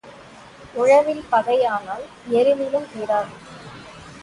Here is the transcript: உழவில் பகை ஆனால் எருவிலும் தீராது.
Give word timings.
உழவில் 0.73 1.21
பகை 1.29 1.57
ஆனால் 1.65 2.03
எருவிலும் 2.31 2.89
தீராது. 2.93 3.35